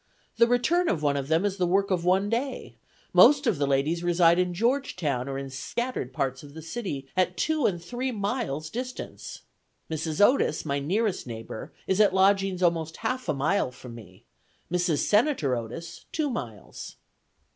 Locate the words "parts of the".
6.11-6.63